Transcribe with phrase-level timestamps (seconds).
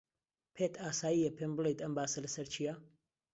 [0.55, 2.73] پێت ئاسایییە پێم بڵێیت ئەم باسە لەسەر چییە؟